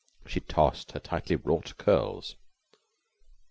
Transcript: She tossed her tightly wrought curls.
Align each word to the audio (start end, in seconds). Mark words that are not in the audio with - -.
She 0.25 0.39
tossed 0.39 0.93
her 0.93 0.99
tightly 0.99 1.35
wrought 1.35 1.77
curls. 1.77 2.35